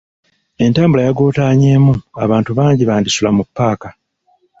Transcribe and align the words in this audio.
Entambula 0.63 1.01
yagootaanyemu, 1.07 1.93
abantu 2.23 2.51
bangi 2.57 2.83
bandisula 2.89 3.29
mu 3.37 3.43
paaka. 3.55 3.89